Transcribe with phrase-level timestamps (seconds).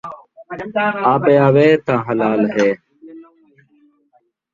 [1.13, 2.69] آپے آوے تاں حلال ہے